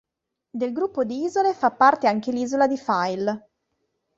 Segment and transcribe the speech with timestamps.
[0.49, 3.49] Del gruppo di isole fa parte anche l'isola di File.